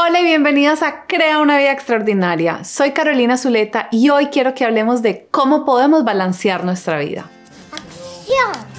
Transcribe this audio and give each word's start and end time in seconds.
Hola 0.00 0.20
y 0.20 0.24
bienvenidos 0.24 0.82
a 0.82 1.06
Crea 1.06 1.40
una 1.40 1.58
vida 1.58 1.72
extraordinaria. 1.72 2.62
Soy 2.62 2.92
Carolina 2.92 3.36
Zuleta 3.36 3.88
y 3.90 4.10
hoy 4.10 4.26
quiero 4.26 4.54
que 4.54 4.64
hablemos 4.64 5.02
de 5.02 5.26
cómo 5.32 5.64
podemos 5.64 6.04
balancear 6.04 6.62
nuestra 6.62 7.00
vida. 7.00 7.28
¡Acción! 7.72 8.77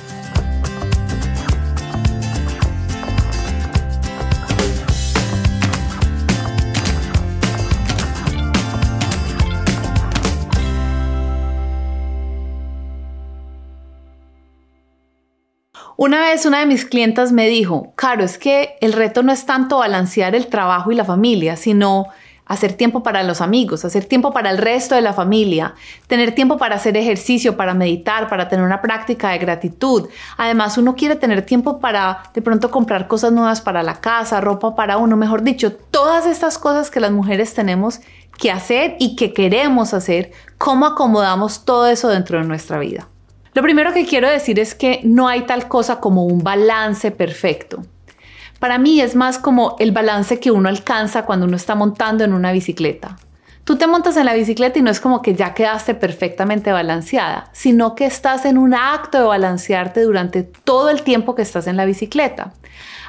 Una 16.01 16.21
vez 16.21 16.45
una 16.45 16.59
de 16.59 16.65
mis 16.65 16.85
clientas 16.85 17.33
me 17.33 17.49
dijo, 17.49 17.91
Caro, 17.97 18.23
es 18.23 18.37
que 18.37 18.77
el 18.79 18.93
reto 18.93 19.21
no 19.21 19.33
es 19.33 19.45
tanto 19.45 19.79
balancear 19.79 20.33
el 20.33 20.47
trabajo 20.47 20.93
y 20.93 20.95
la 20.95 21.03
familia, 21.03 21.57
sino 21.57 22.05
hacer 22.45 22.71
tiempo 22.71 23.03
para 23.03 23.21
los 23.23 23.41
amigos, 23.41 23.83
hacer 23.83 24.05
tiempo 24.05 24.31
para 24.31 24.49
el 24.49 24.59
resto 24.59 24.95
de 24.95 25.01
la 25.01 25.11
familia, 25.11 25.75
tener 26.07 26.33
tiempo 26.33 26.57
para 26.57 26.77
hacer 26.77 26.95
ejercicio, 26.95 27.57
para 27.57 27.73
meditar, 27.73 28.29
para 28.29 28.47
tener 28.47 28.63
una 28.63 28.81
práctica 28.81 29.31
de 29.31 29.39
gratitud. 29.39 30.07
Además, 30.37 30.77
uno 30.77 30.95
quiere 30.95 31.17
tener 31.17 31.45
tiempo 31.45 31.81
para 31.81 32.23
de 32.33 32.41
pronto 32.41 32.71
comprar 32.71 33.09
cosas 33.09 33.33
nuevas 33.33 33.59
para 33.59 33.83
la 33.83 33.99
casa, 33.99 34.39
ropa 34.39 34.77
para 34.77 34.95
uno, 34.95 35.17
mejor 35.17 35.43
dicho, 35.43 35.73
todas 35.73 36.25
estas 36.25 36.57
cosas 36.57 36.89
que 36.89 37.01
las 37.01 37.11
mujeres 37.11 37.53
tenemos 37.53 37.99
que 38.37 38.51
hacer 38.51 38.95
y 38.99 39.17
que 39.17 39.33
queremos 39.33 39.93
hacer, 39.93 40.31
¿cómo 40.57 40.85
acomodamos 40.85 41.65
todo 41.65 41.87
eso 41.87 42.07
dentro 42.07 42.39
de 42.39 42.45
nuestra 42.45 42.79
vida? 42.79 43.09
Lo 43.53 43.61
primero 43.61 43.93
que 43.93 44.05
quiero 44.05 44.29
decir 44.29 44.59
es 44.59 44.75
que 44.75 45.01
no 45.03 45.27
hay 45.27 45.41
tal 45.41 45.67
cosa 45.67 45.99
como 45.99 46.25
un 46.25 46.43
balance 46.43 47.11
perfecto. 47.11 47.83
Para 48.59 48.77
mí 48.77 48.99
es 48.99 49.15
más 49.15 49.39
como 49.39 49.75
el 49.79 49.91
balance 49.91 50.39
que 50.39 50.51
uno 50.51 50.69
alcanza 50.69 51.25
cuando 51.25 51.45
uno 51.45 51.55
está 51.55 51.75
montando 51.75 52.23
en 52.23 52.33
una 52.33 52.51
bicicleta. 52.51 53.17
Tú 53.63 53.77
te 53.77 53.87
montas 53.87 54.17
en 54.17 54.25
la 54.25 54.33
bicicleta 54.33 54.79
y 54.79 54.81
no 54.81 54.89
es 54.89 54.99
como 54.99 55.21
que 55.21 55.35
ya 55.35 55.53
quedaste 55.53 55.93
perfectamente 55.93 56.71
balanceada, 56.71 57.49
sino 57.53 57.95
que 57.95 58.05
estás 58.05 58.45
en 58.45 58.57
un 58.57 58.73
acto 58.73 59.19
de 59.19 59.25
balancearte 59.25 60.01
durante 60.01 60.43
todo 60.43 60.89
el 60.89 61.03
tiempo 61.03 61.35
que 61.35 61.43
estás 61.43 61.67
en 61.67 61.77
la 61.77 61.85
bicicleta. 61.85 62.53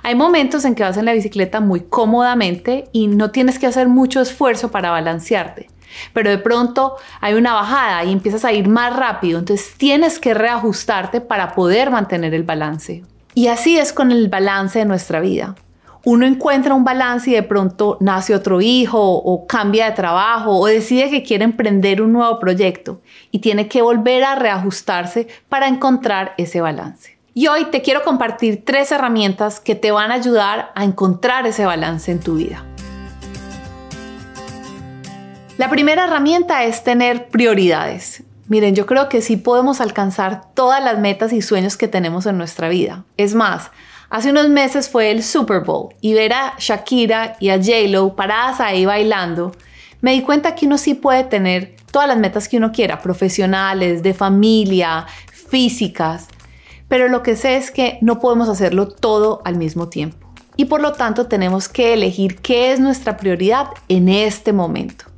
Hay 0.03 0.15
momentos 0.15 0.65
en 0.65 0.75
que 0.75 0.83
vas 0.83 0.97
en 0.97 1.07
la 1.07 1.13
bicicleta 1.13 1.61
muy 1.61 1.81
cómodamente 1.81 2.89
y 2.93 3.07
no 3.09 3.31
tienes 3.31 3.59
que 3.59 3.67
hacer 3.67 3.89
mucho 3.89 4.21
esfuerzo 4.21 4.71
para 4.71 4.91
balancearte. 4.91 5.69
Pero 6.13 6.31
de 6.31 6.39
pronto 6.39 6.97
hay 7.21 7.35
una 7.35 7.55
bajada 7.55 8.05
y 8.05 8.13
empiezas 8.13 8.45
a 8.45 8.53
ir 8.53 8.69
más 8.69 8.95
rápido, 8.97 9.39
entonces 9.39 9.75
tienes 9.77 10.19
que 10.19 10.35
reajustarte 10.35 11.21
para 11.21 11.55
poder 11.55 11.91
mantener 11.91 12.35
el 12.35 12.43
balance. 12.43 13.03
Y 13.35 13.49
así 13.49 13.79
es 13.79 13.93
con 13.93 14.11
el 14.13 14.29
balance 14.29 14.79
de 14.79 14.85
nuestra 14.85 15.21
vida. 15.21 15.55
Uno 16.05 16.25
encuentra 16.25 16.75
un 16.75 16.83
balance 16.83 17.31
y 17.31 17.35
de 17.35 17.43
pronto 17.43 17.99
nace 18.01 18.35
otro 18.35 18.63
hijo 18.63 18.99
o 18.99 19.47
cambia 19.47 19.85
de 19.85 19.93
trabajo 19.93 20.59
o 20.59 20.67
decide 20.67 21.11
que 21.11 21.23
quiere 21.23 21.45
emprender 21.45 22.01
un 22.01 22.13
nuevo 22.15 22.39
proyecto 22.39 23.03
y 23.31 23.41
tiene 23.41 23.69
que 23.69 23.83
volver 23.83 24.25
a 24.25 24.35
reajustarse 24.35 25.29
para 25.51 25.69
encontrar 25.69 26.35
ese 26.39 26.63
balance. 26.63 27.19
Y 27.35 27.49
hoy 27.49 27.67
te 27.67 27.83
quiero 27.83 28.03
compartir 28.03 28.65
tres 28.65 28.91
herramientas 28.93 29.61
que 29.61 29.75
te 29.75 29.93
van 29.93 30.11
a 30.11 30.15
ayudar 30.15 30.73
a 30.75 30.85
encontrar 30.85 31.47
ese 31.47 31.67
balance 31.67 32.11
en 32.11 32.21
tu 32.21 32.35
vida. 32.37 32.65
La 35.61 35.69
primera 35.69 36.05
herramienta 36.05 36.65
es 36.65 36.85
tener 36.85 37.29
prioridades. 37.29 38.23
Miren, 38.49 38.75
yo 38.75 38.87
creo 38.87 39.11
que 39.11 39.21
sí 39.21 39.37
podemos 39.37 39.83
alcanzar 39.83 40.55
todas 40.55 40.83
las 40.83 40.99
metas 40.99 41.35
y 41.35 41.43
sueños 41.43 41.77
que 41.77 41.87
tenemos 41.87 42.25
en 42.25 42.39
nuestra 42.39 42.71
vida. 42.71 43.05
Es 43.19 43.35
más, 43.35 43.71
hace 44.09 44.31
unos 44.31 44.49
meses 44.49 44.89
fue 44.89 45.11
el 45.11 45.23
Super 45.23 45.61
Bowl 45.61 45.95
y 46.01 46.15
ver 46.15 46.33
a 46.33 46.55
Shakira 46.59 47.37
y 47.41 47.51
a 47.51 47.59
J-Lo 47.59 48.17
paradas 48.17 48.59
ahí 48.61 48.87
bailando, 48.87 49.55
me 50.01 50.13
di 50.13 50.23
cuenta 50.23 50.55
que 50.55 50.65
uno 50.65 50.79
sí 50.79 50.95
puede 50.95 51.25
tener 51.25 51.77
todas 51.93 52.09
las 52.09 52.17
metas 52.17 52.49
que 52.49 52.57
uno 52.57 52.73
quiera, 52.73 53.03
profesionales, 53.03 54.03
de 54.03 54.15
familia, 54.15 55.05
físicas, 55.31 56.29
pero 56.89 57.09
lo 57.09 57.23
que 57.23 57.37
sé 57.37 57.59
es 57.59 57.71
que 57.71 57.99
no 58.01 58.19
podemos 58.19 58.49
hacerlo 58.49 58.89
todo 58.89 59.43
al 59.45 59.57
mismo 59.57 59.91
tiempo. 59.91 60.27
Y 60.57 60.65
por 60.65 60.81
lo 60.81 60.93
tanto 60.93 61.27
tenemos 61.27 61.69
que 61.69 61.93
elegir 61.93 62.39
qué 62.39 62.73
es 62.73 62.81
nuestra 62.81 63.19
prioridad 63.19 63.67
en 63.89 64.09
este 64.09 64.55
momento. 64.55 65.10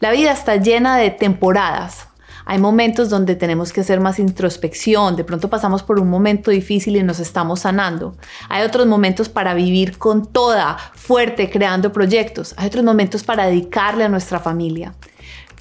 La 0.00 0.12
vida 0.12 0.30
está 0.30 0.56
llena 0.56 0.96
de 0.96 1.10
temporadas. 1.10 2.06
Hay 2.44 2.60
momentos 2.60 3.10
donde 3.10 3.34
tenemos 3.34 3.72
que 3.72 3.80
hacer 3.80 3.98
más 3.98 4.20
introspección, 4.20 5.16
de 5.16 5.24
pronto 5.24 5.50
pasamos 5.50 5.82
por 5.82 5.98
un 5.98 6.08
momento 6.08 6.52
difícil 6.52 6.96
y 6.96 7.02
nos 7.02 7.18
estamos 7.18 7.60
sanando. 7.60 8.16
Hay 8.48 8.62
otros 8.64 8.86
momentos 8.86 9.28
para 9.28 9.54
vivir 9.54 9.98
con 9.98 10.24
toda, 10.24 10.78
fuerte, 10.94 11.50
creando 11.50 11.92
proyectos. 11.92 12.54
Hay 12.56 12.68
otros 12.68 12.84
momentos 12.84 13.24
para 13.24 13.46
dedicarle 13.46 14.04
a 14.04 14.08
nuestra 14.08 14.38
familia. 14.38 14.94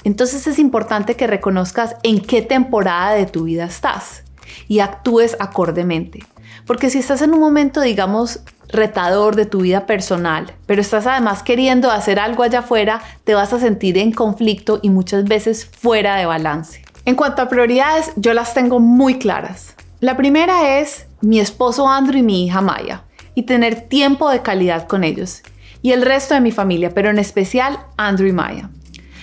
Entonces 0.03 0.45
es 0.45 0.59
importante 0.59 1.15
que 1.15 1.25
reconozcas 1.25 1.95
en 2.03 2.21
qué 2.21 2.43
temporada 2.43 3.15
de 3.15 3.25
tu 3.25 3.45
vida 3.45 3.65
estás 3.65 4.23
y 4.67 4.79
actúes 4.79 5.35
acordemente. 5.39 6.25
Porque 6.65 6.89
si 6.89 6.99
estás 6.99 7.21
en 7.21 7.33
un 7.33 7.39
momento, 7.39 7.81
digamos, 7.81 8.41
retador 8.69 9.35
de 9.35 9.45
tu 9.45 9.61
vida 9.61 9.85
personal, 9.85 10.53
pero 10.65 10.81
estás 10.81 11.07
además 11.07 11.43
queriendo 11.43 11.91
hacer 11.91 12.19
algo 12.19 12.43
allá 12.43 12.59
afuera, 12.59 13.01
te 13.23 13.33
vas 13.33 13.53
a 13.53 13.59
sentir 13.59 13.97
en 13.97 14.11
conflicto 14.11 14.79
y 14.81 14.89
muchas 14.89 15.23
veces 15.23 15.65
fuera 15.65 16.15
de 16.15 16.25
balance. 16.25 16.83
En 17.05 17.15
cuanto 17.15 17.41
a 17.41 17.49
prioridades, 17.49 18.11
yo 18.17 18.33
las 18.33 18.53
tengo 18.53 18.79
muy 18.79 19.17
claras. 19.17 19.75
La 19.99 20.17
primera 20.17 20.79
es 20.79 21.05
mi 21.21 21.39
esposo 21.39 21.87
Andrew 21.87 22.19
y 22.19 22.23
mi 22.23 22.45
hija 22.45 22.61
Maya, 22.61 23.03
y 23.33 23.43
tener 23.43 23.87
tiempo 23.87 24.29
de 24.29 24.41
calidad 24.41 24.87
con 24.87 25.03
ellos, 25.03 25.41
y 25.81 25.91
el 25.91 26.01
resto 26.01 26.33
de 26.33 26.41
mi 26.41 26.51
familia, 26.51 26.93
pero 26.93 27.09
en 27.09 27.19
especial 27.19 27.79
Andrew 27.95 28.27
y 28.27 28.33
Maya. 28.33 28.69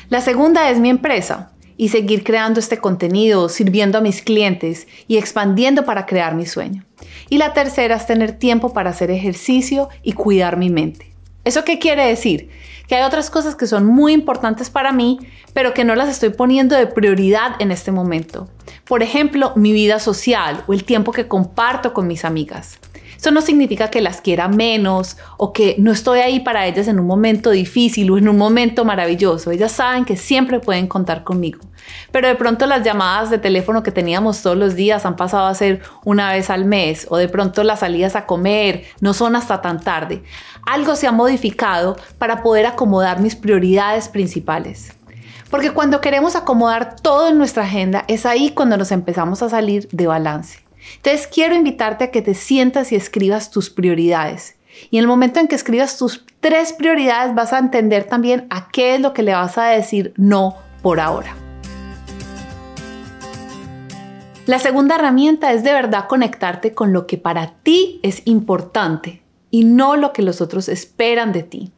La 0.09 0.21
segunda 0.21 0.71
es 0.71 0.79
mi 0.79 0.91
empresa, 0.91 1.51
y 1.77 1.89
seguir 1.89 2.25
creando 2.25 2.61
este 2.61 2.79
contenido, 2.79 3.49
sirviendo 3.49 3.99
a 3.99 4.01
mis 4.01 4.23
clientes 4.23 4.87
y 5.09 5.17
expandiendo 5.17 5.85
para 5.85 6.07
crear 6.07 6.35
mi 6.35 6.47
sueño. 6.47 6.85
Y 7.31 7.39
la 7.39 7.53
tercera 7.53 7.97
es 7.97 8.07
tener 8.07 8.33
tiempo 8.33 8.73
para 8.73 8.91
hacer 8.91 9.11
ejercicio 9.11 9.89
y 10.03 10.13
cuidar 10.13 10.57
mi 10.57 10.71
mente. 10.71 11.14
¿Eso 11.45 11.65
qué 11.65 11.79
quiere 11.79 12.07
decir? 12.07 12.49
Que 12.89 12.97
hay 12.97 13.03
otras 13.03 13.31
cosas 13.31 13.55
que 13.55 13.67
son 13.67 13.85
muy 13.85 14.13
importantes 14.13 14.71
para 14.71 14.93
mí, 14.93 15.19
pero 15.53 15.75
que 15.75 15.85
no 15.85 15.95
las 15.95 16.09
estoy 16.09 16.31
poniendo 16.31 16.75
de 16.75 16.87
prioridad 16.87 17.53
en 17.59 17.71
este 17.71 17.93
momento. 17.93 18.49
Por 18.87 19.03
ejemplo, 19.03 19.53
mi 19.55 19.73
vida 19.73 19.99
social 19.99 20.65
o 20.67 20.73
el 20.73 20.85
tiempo 20.85 21.13
que 21.13 21.29
comparto 21.29 21.93
con 21.93 22.07
mis 22.07 22.25
amigas. 22.25 22.79
Eso 23.17 23.31
no 23.31 23.41
significa 23.41 23.89
que 23.89 24.01
las 24.01 24.21
quiera 24.21 24.49
menos 24.49 25.17
o 25.39 25.53
que 25.53 25.77
no 25.79 25.93
estoy 25.93 26.21
ahí 26.21 26.41
para 26.41 26.67
ellas 26.67 26.89
en 26.89 26.99
un 26.99 27.07
momento 27.07 27.51
difícil 27.51 28.11
o 28.11 28.19
en 28.19 28.29
un 28.29 28.37
momento 28.37 28.85
maravilloso. 28.85 29.51
Ellas 29.51 29.73
saben 29.73 30.05
que 30.05 30.17
siempre 30.17 30.61
pueden 30.61 30.87
contar 30.87 31.25
conmigo. 31.25 31.61
Pero 32.11 32.29
de 32.29 32.35
pronto 32.35 32.67
las 32.67 32.83
llamadas 32.83 33.31
de 33.31 33.39
teléfono 33.39 33.83
que 33.83 33.91
teníamos 33.91 34.43
todos 34.43 34.57
los 34.57 34.75
días 34.75 35.05
han 35.07 35.17
pasado 35.17 35.47
a 35.47 35.55
ser 35.55 35.83
una 36.05 36.33
vez 36.33 36.51
al 36.51 36.65
mes 36.65 37.07
o 37.11 37.17
de 37.17 37.29
pronto 37.29 37.65
las 37.65 37.81
salidas 37.81 38.17
a 38.17 38.27
comer 38.27 38.85
no 39.01 39.15
son 39.15 39.37
hasta 39.37 39.61
tan 39.63 39.81
tarde. 39.81 40.23
Algo 40.67 40.97
se 40.97 41.07
ha 41.07 41.13
modificado 41.13 41.97
para 42.19 42.43
poder 42.43 42.67
acomodar 42.67 43.21
mis 43.21 43.37
prioridades 43.37 44.09
principales. 44.09 44.93
Porque 45.51 45.71
cuando 45.71 46.01
queremos 46.01 46.37
acomodar 46.37 46.97
todo 46.97 47.29
en 47.29 47.39
nuestra 47.39 47.65
agenda 47.65 48.05
es 48.09 48.27
ahí 48.27 48.51
cuando 48.51 48.77
nos 48.77 48.91
empezamos 48.91 49.43
a 49.43 49.49
salir 49.49 49.89
de 49.93 50.07
balance. 50.07 50.65
Entonces 50.97 51.27
quiero 51.27 51.55
invitarte 51.55 52.05
a 52.05 52.11
que 52.11 52.23
te 52.23 52.35
sientas 52.35 52.93
y 52.93 52.97
escribas 52.97 53.51
tus 53.51 53.71
prioridades. 53.71 54.57
Y 54.91 54.99
en 54.99 55.03
el 55.03 55.09
momento 55.09 55.41
en 55.41 55.49
que 55.49 55.55
escribas 55.55 55.97
tus 55.97 56.25
tres 56.41 56.73
prioridades 56.73 57.35
vas 57.35 57.53
a 57.53 57.59
entender 57.59 58.05
también 58.05 58.47
a 58.51 58.69
qué 58.69 58.97
es 58.97 59.01
lo 59.01 59.15
que 59.15 59.23
le 59.23 59.33
vas 59.33 59.57
a 59.59 59.67
decir 59.67 60.13
no 60.17 60.57
por 60.83 61.01
ahora. 61.01 61.44
La 64.47 64.59
segunda 64.59 64.97
herramienta 64.97 65.53
es 65.53 65.65
de 65.65 65.73
verdad 65.73 66.07
conectarte 66.07 66.75
con 66.75 66.93
lo 66.93 67.07
que 67.07 67.17
para 67.17 67.55
ti 67.63 67.99
es 68.03 68.21
importante 68.27 69.23
y 69.51 69.65
no 69.65 69.97
lo 69.97 70.13
que 70.13 70.21
los 70.21 70.43
otros 70.43 70.69
esperan 70.69 71.33
de 71.33 71.45
ti. 71.45 71.73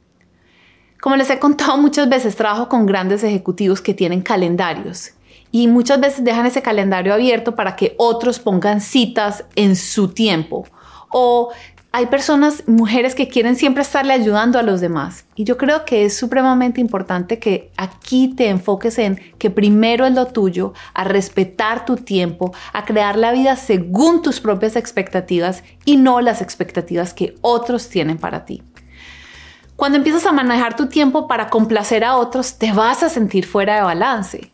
Como 1.00 1.14
les 1.14 1.30
he 1.30 1.38
contado 1.38 1.78
muchas 1.78 2.08
veces, 2.08 2.34
trabajo 2.34 2.68
con 2.68 2.84
grandes 2.84 3.22
ejecutivos 3.22 3.80
que 3.80 3.94
tienen 3.94 4.20
calendarios 4.20 5.12
y 5.52 5.68
muchas 5.68 6.00
veces 6.00 6.24
dejan 6.24 6.46
ese 6.46 6.60
calendario 6.60 7.14
abierto 7.14 7.54
para 7.54 7.76
que 7.76 7.94
otros 7.98 8.40
pongan 8.40 8.80
citas 8.80 9.44
en 9.54 9.76
su 9.76 10.08
tiempo. 10.08 10.66
O 11.12 11.52
hay 11.96 12.04
personas, 12.08 12.62
mujeres 12.66 13.14
que 13.14 13.26
quieren 13.26 13.56
siempre 13.56 13.80
estarle 13.80 14.12
ayudando 14.12 14.58
a 14.58 14.62
los 14.62 14.82
demás. 14.82 15.24
Y 15.34 15.44
yo 15.44 15.56
creo 15.56 15.86
que 15.86 16.04
es 16.04 16.14
supremamente 16.14 16.78
importante 16.78 17.38
que 17.38 17.72
aquí 17.78 18.34
te 18.36 18.50
enfoques 18.50 18.98
en 18.98 19.18
que 19.38 19.48
primero 19.48 20.04
es 20.04 20.12
lo 20.12 20.26
tuyo, 20.26 20.74
a 20.92 21.04
respetar 21.04 21.86
tu 21.86 21.96
tiempo, 21.96 22.54
a 22.74 22.84
crear 22.84 23.16
la 23.16 23.32
vida 23.32 23.56
según 23.56 24.20
tus 24.20 24.40
propias 24.40 24.76
expectativas 24.76 25.64
y 25.86 25.96
no 25.96 26.20
las 26.20 26.42
expectativas 26.42 27.14
que 27.14 27.34
otros 27.40 27.88
tienen 27.88 28.18
para 28.18 28.44
ti. 28.44 28.62
Cuando 29.74 29.96
empiezas 29.96 30.26
a 30.26 30.32
manejar 30.32 30.76
tu 30.76 30.88
tiempo 30.88 31.26
para 31.26 31.48
complacer 31.48 32.04
a 32.04 32.16
otros, 32.16 32.58
te 32.58 32.72
vas 32.72 33.02
a 33.04 33.08
sentir 33.08 33.46
fuera 33.46 33.76
de 33.76 33.80
balance. 33.80 34.52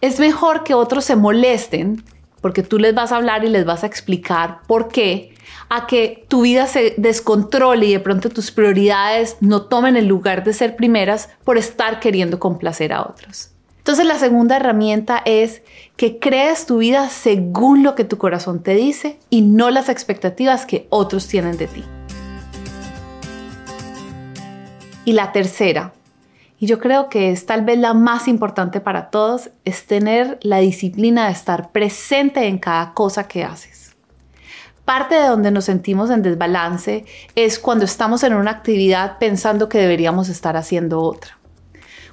Es 0.00 0.20
mejor 0.20 0.62
que 0.62 0.74
otros 0.74 1.04
se 1.04 1.16
molesten 1.16 2.04
porque 2.40 2.62
tú 2.62 2.78
les 2.78 2.94
vas 2.94 3.10
a 3.10 3.16
hablar 3.16 3.44
y 3.44 3.48
les 3.48 3.64
vas 3.64 3.82
a 3.82 3.88
explicar 3.88 4.60
por 4.68 4.86
qué, 4.86 5.34
a 5.68 5.86
que 5.86 6.24
tu 6.28 6.42
vida 6.42 6.66
se 6.66 6.94
descontrole 6.96 7.86
y 7.86 7.92
de 7.92 8.00
pronto 8.00 8.30
tus 8.30 8.50
prioridades 8.50 9.36
no 9.40 9.62
tomen 9.62 9.96
el 9.96 10.06
lugar 10.06 10.44
de 10.44 10.52
ser 10.52 10.76
primeras 10.76 11.28
por 11.44 11.58
estar 11.58 12.00
queriendo 12.00 12.38
complacer 12.38 12.92
a 12.92 13.02
otros. 13.02 13.50
Entonces 13.78 14.04
la 14.04 14.18
segunda 14.18 14.56
herramienta 14.56 15.22
es 15.24 15.62
que 15.96 16.18
crees 16.18 16.66
tu 16.66 16.78
vida 16.78 17.08
según 17.08 17.82
lo 17.82 17.94
que 17.94 18.04
tu 18.04 18.18
corazón 18.18 18.62
te 18.62 18.74
dice 18.74 19.18
y 19.30 19.40
no 19.40 19.70
las 19.70 19.88
expectativas 19.88 20.66
que 20.66 20.86
otros 20.90 21.26
tienen 21.26 21.56
de 21.56 21.68
ti. 21.68 21.84
Y 25.06 25.12
la 25.12 25.32
tercera, 25.32 25.94
y 26.58 26.66
yo 26.66 26.80
creo 26.80 27.08
que 27.08 27.30
es 27.30 27.46
tal 27.46 27.64
vez 27.64 27.78
la 27.78 27.94
más 27.94 28.28
importante 28.28 28.80
para 28.80 29.08
todos, 29.08 29.48
es 29.64 29.86
tener 29.86 30.38
la 30.42 30.58
disciplina 30.58 31.26
de 31.26 31.32
estar 31.32 31.72
presente 31.72 32.46
en 32.46 32.58
cada 32.58 32.92
cosa 32.92 33.26
que 33.26 33.42
haces. 33.42 33.96
Parte 34.88 35.16
de 35.16 35.28
donde 35.28 35.50
nos 35.50 35.66
sentimos 35.66 36.08
en 36.08 36.22
desbalance 36.22 37.04
es 37.34 37.58
cuando 37.58 37.84
estamos 37.84 38.22
en 38.22 38.32
una 38.32 38.52
actividad 38.52 39.18
pensando 39.18 39.68
que 39.68 39.76
deberíamos 39.76 40.30
estar 40.30 40.56
haciendo 40.56 41.02
otra. 41.02 41.36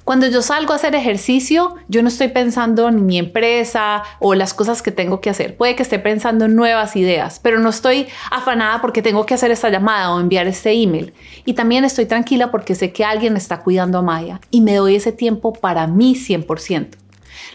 Cuando 0.04 0.26
yo 0.26 0.42
salgo 0.42 0.74
a 0.74 0.76
hacer 0.76 0.94
ejercicio, 0.94 1.76
yo 1.88 2.02
no 2.02 2.08
estoy 2.08 2.28
pensando 2.28 2.86
en 2.86 3.06
mi 3.06 3.16
empresa 3.16 4.02
o 4.18 4.34
las 4.34 4.52
cosas 4.52 4.82
que 4.82 4.90
tengo 4.90 5.22
que 5.22 5.30
hacer. 5.30 5.56
Puede 5.56 5.74
que 5.74 5.84
esté 5.84 5.98
pensando 5.98 6.44
en 6.44 6.54
nuevas 6.54 6.96
ideas, 6.96 7.40
pero 7.42 7.58
no 7.60 7.70
estoy 7.70 8.08
afanada 8.30 8.82
porque 8.82 9.00
tengo 9.00 9.24
que 9.24 9.32
hacer 9.32 9.50
esta 9.50 9.70
llamada 9.70 10.12
o 10.12 10.20
enviar 10.20 10.46
este 10.46 10.72
email. 10.72 11.14
Y 11.46 11.54
también 11.54 11.86
estoy 11.86 12.04
tranquila 12.04 12.50
porque 12.50 12.74
sé 12.74 12.92
que 12.92 13.06
alguien 13.06 13.38
está 13.38 13.60
cuidando 13.60 13.96
a 13.96 14.02
Maya 14.02 14.38
y 14.50 14.60
me 14.60 14.74
doy 14.74 14.96
ese 14.96 15.12
tiempo 15.12 15.54
para 15.54 15.86
mí 15.86 16.14
100%. 16.14 16.88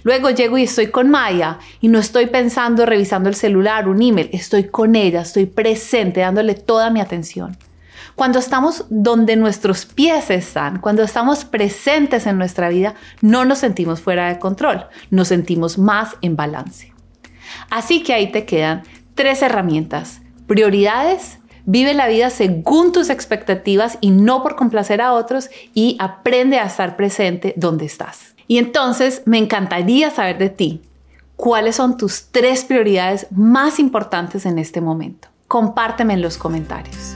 Luego 0.03 0.29
llego 0.29 0.57
y 0.57 0.63
estoy 0.63 0.87
con 0.87 1.09
Maya 1.09 1.59
y 1.79 1.87
no 1.87 1.99
estoy 1.99 2.27
pensando, 2.27 2.85
revisando 2.85 3.29
el 3.29 3.35
celular, 3.35 3.87
un 3.87 4.01
email, 4.01 4.29
estoy 4.33 4.65
con 4.65 4.95
ella, 4.95 5.21
estoy 5.21 5.45
presente, 5.45 6.21
dándole 6.21 6.55
toda 6.55 6.89
mi 6.89 7.01
atención. 7.01 7.57
Cuando 8.15 8.39
estamos 8.39 8.85
donde 8.89 9.35
nuestros 9.35 9.85
pies 9.85 10.29
están, 10.29 10.79
cuando 10.79 11.03
estamos 11.03 11.45
presentes 11.45 12.27
en 12.27 12.37
nuestra 12.37 12.69
vida, 12.69 12.95
no 13.21 13.45
nos 13.45 13.59
sentimos 13.59 14.01
fuera 14.01 14.27
de 14.27 14.39
control, 14.39 14.85
nos 15.09 15.29
sentimos 15.29 15.77
más 15.77 16.17
en 16.21 16.35
balance. 16.35 16.93
Así 17.69 18.03
que 18.03 18.13
ahí 18.13 18.31
te 18.31 18.45
quedan 18.45 18.83
tres 19.15 19.41
herramientas. 19.41 20.21
Prioridades, 20.47 21.39
vive 21.65 21.93
la 21.93 22.07
vida 22.07 22.29
según 22.29 22.91
tus 22.91 23.09
expectativas 23.09 23.97
y 24.01 24.09
no 24.09 24.43
por 24.43 24.55
complacer 24.55 25.01
a 25.01 25.13
otros 25.13 25.49
y 25.73 25.95
aprende 25.99 26.59
a 26.59 26.65
estar 26.65 26.97
presente 26.97 27.53
donde 27.55 27.85
estás. 27.85 28.35
Y 28.51 28.57
entonces 28.57 29.21
me 29.23 29.37
encantaría 29.37 30.11
saber 30.11 30.37
de 30.37 30.49
ti. 30.49 30.81
¿Cuáles 31.37 31.77
son 31.77 31.95
tus 31.95 32.25
tres 32.31 32.65
prioridades 32.65 33.27
más 33.31 33.79
importantes 33.79 34.45
en 34.45 34.59
este 34.59 34.81
momento? 34.81 35.29
Compárteme 35.47 36.15
en 36.15 36.21
los 36.21 36.37
comentarios. 36.37 37.15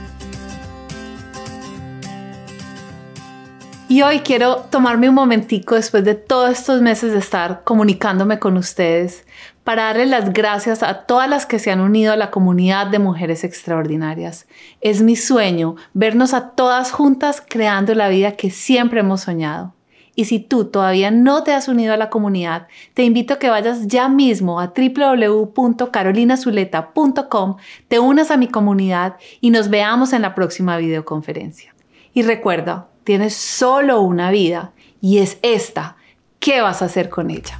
Y 3.90 4.02
hoy 4.02 4.20
quiero 4.20 4.60
tomarme 4.70 5.10
un 5.10 5.16
momentico 5.16 5.76
después 5.76 6.06
de 6.06 6.16
todos 6.16 6.52
estos 6.52 6.82
meses 6.82 7.12
de 7.12 7.20
estar 7.20 7.66
comunicándome 7.66 8.40
con 8.40 8.56
ustedes 8.56 9.26
para 9.66 9.88
darles 9.88 10.08
las 10.08 10.32
gracias 10.32 10.84
a 10.84 11.06
todas 11.06 11.30
las 11.30 11.46
que 11.46 11.60
se 11.60 11.70
han 11.70 11.82
unido 11.82 12.14
a 12.14 12.16
la 12.16 12.32
comunidad 12.32 12.88
de 12.88 13.00
mujeres 13.00 13.44
extraordinarias. 13.44 14.48
Es 14.80 15.02
mi 15.02 15.18
sueño 15.18 15.76
vernos 15.94 16.34
a 16.34 16.52
todas 16.52 16.94
juntas 16.94 17.44
creando 17.46 17.94
la 17.94 18.08
vida 18.08 18.38
que 18.38 18.52
siempre 18.52 19.02
hemos 19.02 19.20
soñado. 19.20 19.75
Y 20.16 20.26
si 20.26 20.40
tú 20.40 20.66
todavía 20.66 21.12
no 21.12 21.44
te 21.44 21.54
has 21.54 21.68
unido 21.68 21.94
a 21.94 21.98
la 21.98 22.10
comunidad, 22.10 22.68
te 22.94 23.04
invito 23.04 23.36
a 23.36 23.40
que 23.40 23.50
vayas 23.50 23.88
ya 23.88 24.10
mismo 24.10 24.60
a 24.60 24.74
www.carolinazuleta.com, 24.76 27.58
te 27.88 28.00
unas 28.00 28.32
a 28.32 28.38
mi 28.38 28.48
comunidad 28.48 29.18
y 29.42 29.52
nos 29.52 29.70
veamos 29.70 30.14
en 30.14 30.22
la 30.22 30.34
próxima 30.34 30.78
videoconferencia. 30.78 31.76
Y 32.14 32.22
recuerda, 32.24 32.88
Tienes 33.06 33.36
solo 33.36 34.02
una 34.02 34.32
vida 34.32 34.74
y 35.00 35.20
es 35.20 35.38
esta. 35.44 35.96
¿Qué 36.40 36.62
vas 36.62 36.82
a 36.82 36.86
hacer 36.86 37.08
con 37.08 37.30
ella? 37.30 37.60